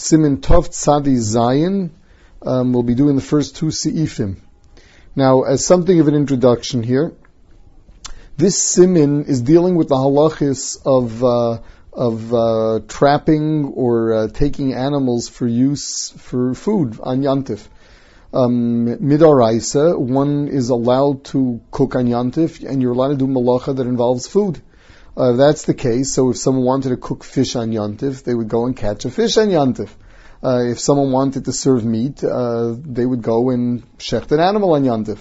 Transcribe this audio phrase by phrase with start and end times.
[0.00, 1.90] Siman Tov Tzadi Zayin.
[2.40, 4.38] Um, we'll be doing the first two Seifim.
[5.14, 7.12] Now, as something of an introduction here,
[8.38, 11.58] this siman is dealing with the halachis of uh,
[11.92, 17.68] of uh, trapping or uh, taking animals for use for food on yantif.
[18.32, 23.76] Um, midaraisa, one is allowed to cook on yantif, and you're allowed to do malacha
[23.76, 24.62] that involves food.
[25.20, 26.14] Uh, that's the case.
[26.14, 29.10] So if someone wanted to cook fish on yantif, they would go and catch a
[29.10, 29.90] fish on yantif.
[30.42, 34.72] Uh, if someone wanted to serve meat, uh, they would go and shecht an animal
[34.72, 35.18] on yantif.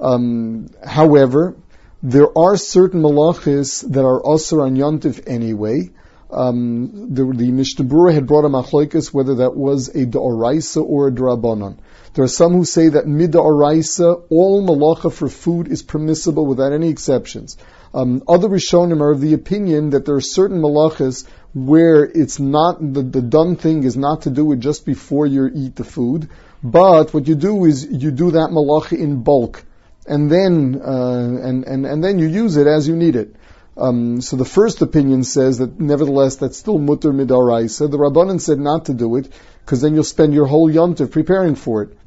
[0.00, 1.54] Um, however,
[2.02, 5.90] there are certain malachis that are also on yantif anyway.
[6.36, 11.10] Um, the, the Mishnah had brought a machloikas whether that was a da'oraisa or a
[11.10, 11.78] drabanan.
[12.12, 16.90] There are some who say that mid-da'oraisa, all malacha for food is permissible without any
[16.90, 17.56] exceptions.
[17.94, 22.80] Um, other Rishonim are of the opinion that there are certain malachas where it's not,
[22.80, 26.28] the, the done thing is not to do it just before you eat the food,
[26.62, 29.64] but what you do is you do that malacha in bulk,
[30.06, 33.34] and then, uh, and, and, and then you use it as you need it.
[33.76, 37.90] Um, so the first opinion says that nevertheless that's still mutter midaraisa.
[37.90, 39.30] The Rabbanan said not to do it
[39.64, 41.98] because then you'll spend your whole yontif preparing for it.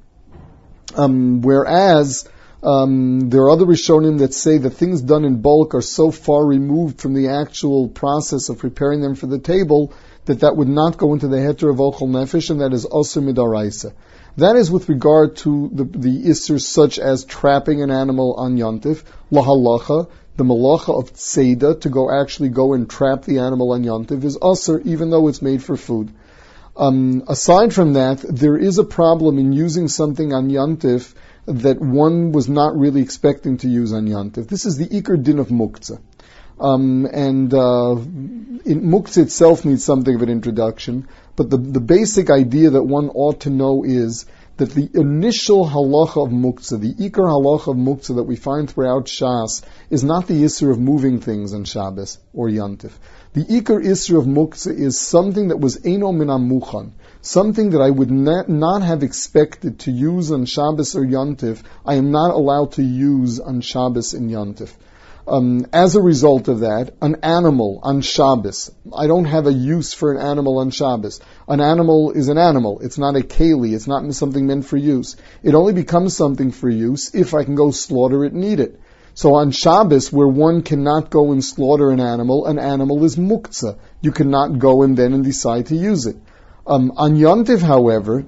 [0.96, 2.28] Um, whereas
[2.64, 6.46] um, there are other Rishonim that say that things done in bulk are so far
[6.46, 9.94] removed from the actual process of preparing them for the table
[10.26, 13.22] that that would not go into the heter of ochel nefesh, and that is also
[13.22, 13.94] midaraisa.
[14.38, 20.10] That is with regard to the, the such as trapping an animal on yontif, lahalacha,
[20.38, 24.38] the malacha of tzeda, to go actually go and trap the animal on yontif, is
[24.38, 26.12] usr, even though it's made for food.
[26.78, 31.14] Um, aside from that, there is a problem in using something on yontif
[31.50, 34.48] that one was not really expecting to use on Yantif.
[34.48, 36.00] This is the Iker Din of Muktzah.
[36.60, 42.72] Um, and uh, Muktzah itself needs something of an introduction, but the, the basic idea
[42.72, 44.26] that one ought to know is
[44.60, 49.06] that the initial halacha of muktzah, the ikar halacha of muktzah that we find throughout
[49.06, 52.92] Shas, is not the issue of moving things on Shabbos or Yantif.
[53.34, 57.90] The ikar issue of muktzah is something that was eno min muchan something that I
[57.90, 62.74] would not, not have expected to use on Shabbos or Yontif, I am not allowed
[62.74, 64.72] to use on Shabbos and Yontif.
[65.28, 69.94] Um, as a result of that, an animal on Shabbos, I don't have a use
[69.94, 71.20] for an animal on Shabbos.
[71.48, 72.80] An animal is an animal.
[72.80, 73.74] It's not a keli.
[73.74, 75.18] It's not something meant for use.
[75.44, 78.80] It only becomes something for use if I can go slaughter it and eat it.
[79.14, 83.78] So on Shabbos, where one cannot go and slaughter an animal, an animal is muktzah.
[84.02, 86.16] You cannot go and then and decide to use it.
[86.66, 88.26] Um, on Yontif, however,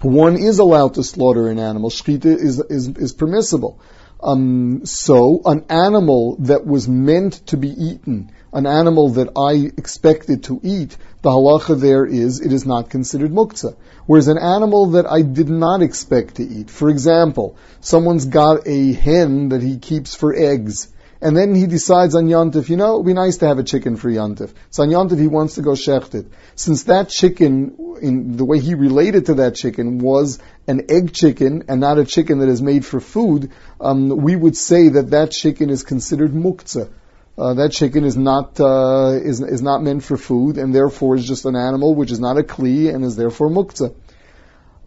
[0.00, 1.90] one is allowed to slaughter an animal.
[1.90, 3.80] Shkita is, is, is permissible.
[4.20, 10.44] Um, so, an animal that was meant to be eaten, an animal that I expected
[10.44, 13.76] to eat, the halacha there is it is not considered muktzah.
[14.06, 18.92] Whereas an animal that I did not expect to eat, for example, someone's got a
[18.92, 20.88] hen that he keeps for eggs,
[21.20, 23.64] and then he decides on Yontif, you know, it would be nice to have a
[23.64, 24.52] chicken for Yontif.
[24.70, 26.30] So on Yontif, he wants to go shechted.
[26.54, 31.64] Since that chicken, in the way he related to that chicken, was an egg chicken
[31.68, 35.32] and not a chicken that is made for food, um, we would say that that
[35.32, 36.88] chicken is considered muktzah.
[37.36, 41.24] Uh, that chicken is not uh, is is not meant for food, and therefore is
[41.24, 43.94] just an animal which is not a kli and is therefore muktzah.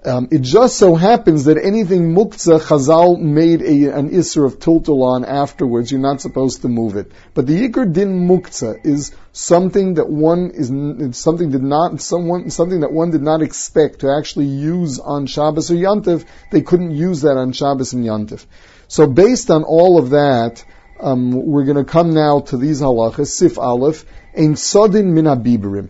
[0.03, 5.03] Um, it just so happens that anything muktzah, Chazal made a, an isser of tiltul
[5.03, 5.91] on afterwards.
[5.91, 7.11] You're not supposed to move it.
[7.35, 12.79] But the ikr din muktzah is something that one is something did not someone something
[12.79, 16.25] that one did not expect to actually use on Shabbos or Yantiv.
[16.51, 18.43] They couldn't use that on Shabbos and Yantiv.
[18.87, 20.65] So based on all of that,
[20.99, 23.27] um, we're going to come now to these halachas.
[23.27, 24.03] Sif Aleph,
[24.35, 25.89] ein sodin min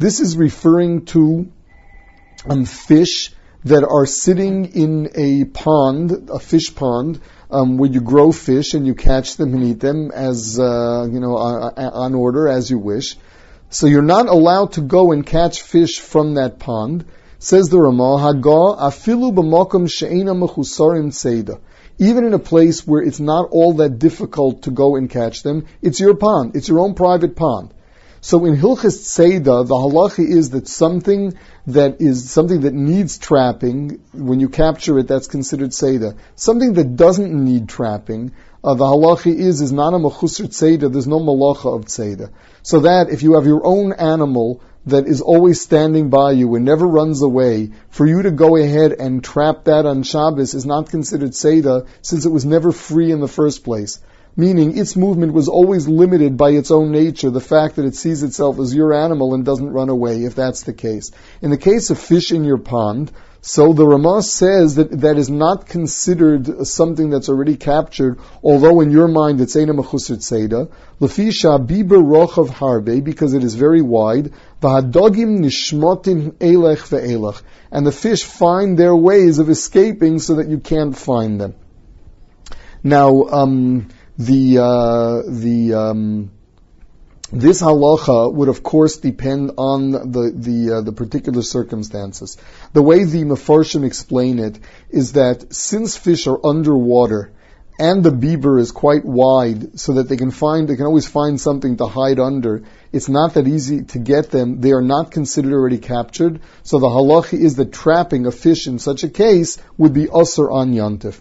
[0.00, 1.46] This is referring to
[2.48, 3.32] um, fish
[3.64, 8.86] that are sitting in a pond, a fish pond, um, where you grow fish and
[8.86, 13.16] you catch them and eat them as uh, you know on order as you wish.
[13.70, 17.06] So you're not allowed to go and catch fish from that pond.
[17.38, 19.88] Says the Ramah, afilu b'makom.
[21.98, 25.66] Even in a place where it's not all that difficult to go and catch them,
[25.80, 26.54] it's your pond.
[26.54, 27.72] It's your own private pond.
[28.24, 31.36] So in Hilchis Tzeda, the halacha is that something
[31.66, 36.16] that is something that needs trapping, when you capture it, that's considered Tzeda.
[36.36, 38.30] Something that doesn't need trapping,
[38.62, 42.30] uh, the halacha is, is not a mechusr Tzeda, there's no malacha of Tzeda.
[42.62, 46.64] So that if you have your own animal that is always standing by you and
[46.64, 50.90] never runs away, for you to go ahead and trap that on Shabbos is not
[50.90, 53.98] considered Tzeda since it was never free in the first place.
[54.36, 58.22] Meaning its movement was always limited by its own nature, the fact that it sees
[58.22, 61.10] itself as your animal and doesn't run away, if that's the case.
[61.40, 63.12] In the case of fish in your pond,
[63.44, 68.92] so the Ramah says that that is not considered something that's already captured, although in
[68.92, 70.70] your mind it's Eina Mechusar Tzeda.
[71.00, 74.32] Lefisha Biber Rochav Harbe, because it is very wide.
[74.62, 77.42] V'hadogim Nishmotim Elech Ve'elech.
[77.72, 81.56] And the fish find their ways of escaping so that you can't find them.
[82.84, 83.88] Now, um,
[84.18, 86.30] the, uh, the, um,
[87.32, 92.36] this halacha would, of course, depend on the the, uh, the particular circumstances.
[92.74, 94.58] The way the Mefarshim explain it
[94.90, 97.32] is that since fish are underwater
[97.78, 101.40] and the Biber is quite wide, so that they can find they can always find
[101.40, 102.64] something to hide under.
[102.92, 104.60] It's not that easy to get them.
[104.60, 106.40] They are not considered already captured.
[106.62, 110.52] So the halacha is that trapping a fish in such a case would be usr
[110.52, 111.18] on yantif.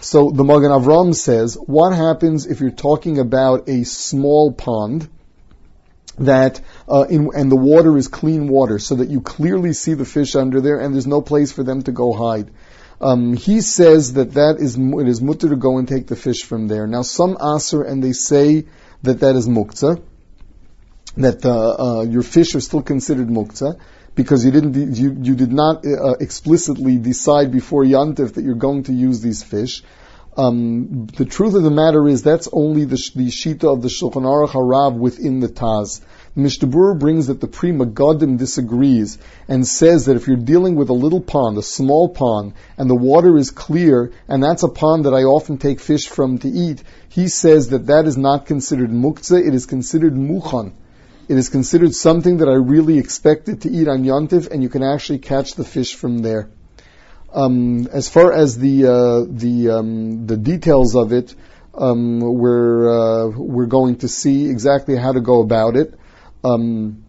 [0.00, 5.08] So the Magen Avram says, what happens if you're talking about a small pond?
[6.20, 10.04] that uh, in, and the water is clean water, so that you clearly see the
[10.04, 12.50] fish under there, and there's no place for them to go hide.
[13.00, 16.42] Um, he says that that is it is mutter to go and take the fish
[16.42, 16.86] from there.
[16.86, 18.66] Now some aser and they say
[19.02, 20.02] that that is muktzah,
[21.16, 23.78] that uh, uh, your fish are still considered muktzah
[24.14, 28.82] because you didn't you, you did not uh, explicitly decide before yantif that you're going
[28.84, 29.82] to use these fish.
[30.36, 34.22] Um, the truth of the matter is that's only the, the shita of the Shulchan
[34.22, 36.00] Aruch Harav within the Taz.
[36.36, 39.18] Mishnah brings that the Pri Megadim disagrees
[39.48, 42.94] and says that if you're dealing with a little pond, a small pond, and the
[42.94, 46.84] water is clear, and that's a pond that I often take fish from to eat,
[47.08, 50.72] he says that that is not considered muktzah, it is considered muchan.
[51.28, 54.82] It is considered something that I really expected to eat on Yontif, and you can
[54.82, 56.48] actually catch the fish from there.
[57.30, 61.34] Um, as far as the uh, the um, the details of it,
[61.74, 65.92] um, we're uh, we're going to see exactly how to go about it,
[66.42, 67.04] um,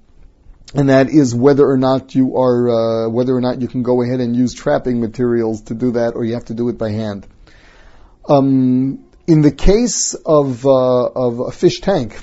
[0.75, 4.01] and that is whether or not you are uh, whether or not you can go
[4.01, 6.91] ahead and use trapping materials to do that, or you have to do it by
[6.91, 7.25] hand.
[8.27, 12.19] Um, in the case of uh, of a fish tank,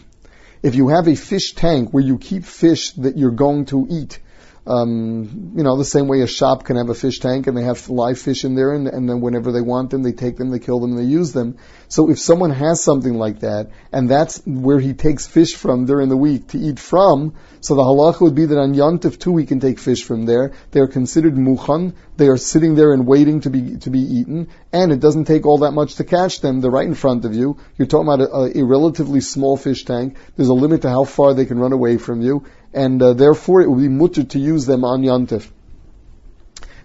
[0.67, 4.19] if you have a fish tank where you keep fish that you're going to eat
[4.67, 7.63] um, you know, the same way a shop can have a fish tank and they
[7.63, 10.51] have live fish in there, and, and then whenever they want them, they take them,
[10.51, 11.59] they kill them, they use them.
[11.89, 16.09] So if someone has something like that, and that's where he takes fish from during
[16.09, 19.47] the week to eat from, so the halacha would be that on Yontif too we
[19.47, 20.53] can take fish from there.
[20.73, 21.95] They are considered muchan.
[22.17, 25.47] They are sitting there and waiting to be to be eaten, and it doesn't take
[25.47, 26.61] all that much to catch them.
[26.61, 27.59] They're right in front of you.
[27.77, 30.17] You're talking about a, a relatively small fish tank.
[30.37, 32.45] There's a limit to how far they can run away from you,
[32.77, 35.51] and uh, therefore it would be mutter to use them on Yantif.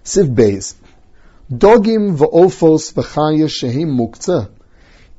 [0.05, 0.73] Siv Beis.
[1.51, 4.49] Dogim v'ofos v'chaya shehim muktzah.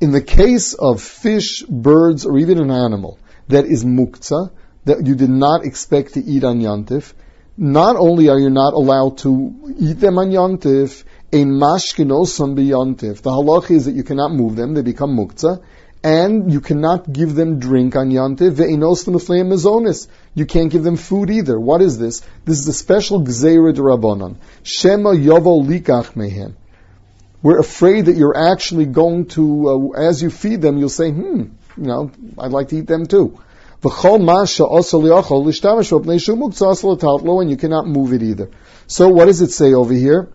[0.00, 4.50] In the case of fish, birds, or even an animal that is muktzah,
[4.86, 7.12] that you did not expect to eat on Yantif,
[7.56, 13.22] not only are you not allowed to eat them on Yantif, a mashkinosam biyantif.
[13.22, 15.62] The halach is that you cannot move them; they become muktzah,
[16.04, 21.58] and you cannot give them drink on Yantiv, ve'inos You can't give them food either.
[21.58, 22.22] What is this?
[22.44, 24.36] This is a special gzeira rabbanon.
[24.64, 26.54] Shema yovo likach mehem.
[27.42, 31.42] We're afraid that you're actually going to, uh, as you feed them, you'll say, hmm,
[31.76, 33.38] you know, I'd like to eat them too.
[33.84, 34.30] And
[37.50, 38.50] you cannot move it either.
[38.86, 40.28] So what does it say over here?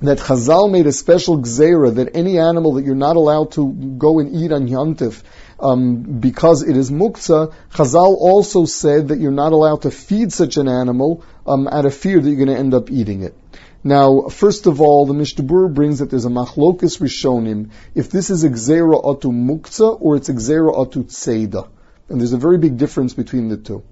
[0.00, 4.18] That Chazal made a special gzera that any animal that you're not allowed to go
[4.18, 5.22] and eat on Yantif
[5.58, 10.58] um, because it is muktzah, Chazal also said that you're not allowed to feed such
[10.58, 13.34] an animal um, out of fear that you're going to end up eating it.
[13.82, 18.44] Now, first of all, the Mishnah brings that there's a machlokus rishonim if this is
[18.44, 21.68] a gzera atu muktzah or it's a gzera atu tzeda.
[22.08, 23.82] And there's a very big difference between the two.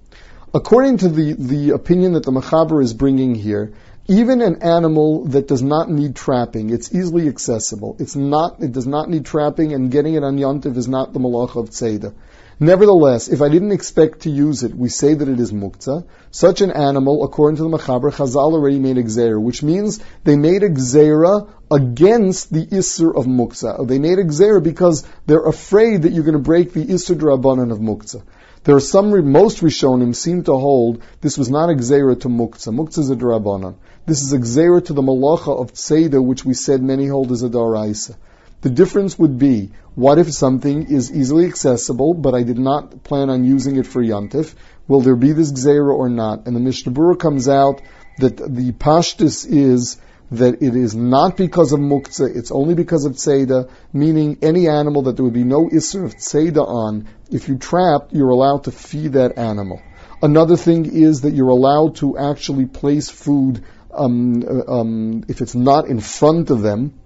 [0.53, 3.73] According to the, the opinion that the Machaber is bringing here,
[4.07, 7.95] even an animal that does not need trapping, it's easily accessible.
[7.99, 11.19] It's not, it does not need trapping, and getting it on Yontiv is not the
[11.19, 12.13] malach of Tzeda.
[12.59, 16.05] Nevertheless, if I didn't expect to use it, we say that it is muktzah.
[16.31, 20.37] Such an animal, according to the Machaber, Chazal already made a gzera, which means they
[20.37, 23.85] made a gzera against the isser of muktzah.
[23.85, 27.73] They made a gzera because they're afraid that you're going to break the isser drabanan
[27.73, 28.23] of muktzah.
[28.65, 32.73] There are some, most Rishonim seem to hold this was not a gzera to muktzah.
[32.73, 33.75] Muktzah is a drabanan.
[34.07, 37.43] This is a gzera to the malacha of tzeda, which we said many hold is
[37.43, 38.15] a daraisa.
[38.61, 43.29] The difference would be, what if something is easily accessible, but I did not plan
[43.29, 44.55] on using it for yantif?
[44.87, 46.47] Will there be this gzera or not?
[46.47, 47.83] And the Mishnah Berurah comes out
[48.17, 49.97] that the pashtus is
[50.31, 55.03] that it is not because of muktzah, it's only because of tzeda, meaning any animal
[55.03, 58.71] that there would be no isser of tzeda on, if you trap, you're allowed to
[58.71, 59.81] feed that animal.
[60.21, 63.63] Another thing is that you're allowed to actually place food
[63.93, 66.99] um, uh, um, if it's not in front of them,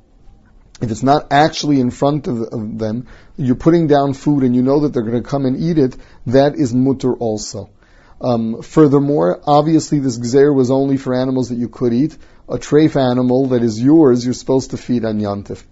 [0.82, 4.62] if it's not actually in front of, of, them, you're putting down food and you
[4.62, 5.98] know that they're going to come and eat it,
[6.28, 7.70] that is mutter also.
[8.22, 12.18] Um, furthermore, obviously this gzer was only for animals that you could eat.
[12.48, 15.64] A treif animal that is yours, you're supposed to feed on yantif.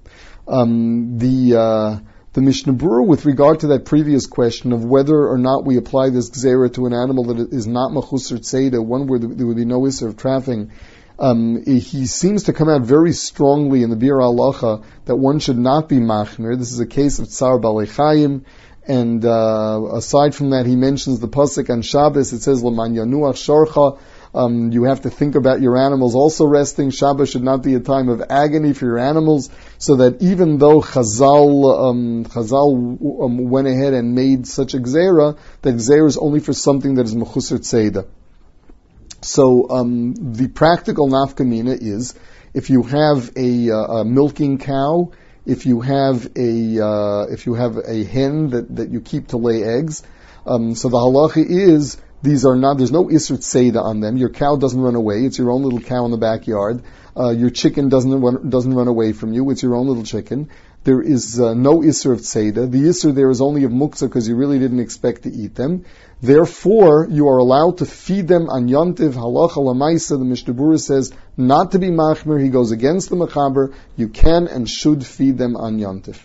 [0.47, 1.99] Um, the uh,
[2.33, 6.11] the Mishnah Berurah, with regard to that previous question of whether or not we apply
[6.11, 9.65] this gzera to an animal that is not machusar tzeda, one where there would be
[9.65, 10.71] no issue of trapping,
[11.19, 15.57] um, he seems to come out very strongly in the Biur Halacha that one should
[15.57, 16.57] not be machmir.
[16.57, 18.43] This is a case of tsar balechayim.
[18.87, 22.31] And uh, aside from that, he mentions the pasuk on Shabbos.
[22.31, 23.99] It says "Laman yanuach shorcha."
[24.33, 26.91] Um, you have to think about your animals also resting.
[26.91, 30.81] Shabbos should not be a time of agony for your animals, so that even though
[30.81, 36.39] Chazal, um, Chazal um, went ahead and made such a gzera, that gzera is only
[36.39, 38.05] for something that is mechusar tzeda.
[39.21, 42.13] So um, the practical nafkamina is
[42.53, 45.11] if you have a, uh, a milking cow
[45.47, 49.37] if you have a uh, if you have a hen that, that you keep to
[49.37, 50.03] lay eggs.
[50.45, 54.17] Um, so the halacha is these are not there's no isr seda on them.
[54.17, 55.25] Your cow doesn't run away.
[55.25, 56.83] It's your own little cow in the backyard.
[57.15, 59.49] Uh, your chicken doesn't run, doesn't run away from you.
[59.51, 60.49] It's your own little chicken.
[60.83, 62.71] There is uh, no isr of tzeda.
[62.71, 65.85] The isr there is only of muktzah because you really didn't expect to eat them.
[66.21, 70.17] Therefore, you are allowed to feed them on yontiv halacha lamaisa.
[70.17, 72.41] The Mishnah says not to be machmir.
[72.41, 73.73] He goes against the machaber.
[73.95, 76.17] You can and should feed them on yontiv.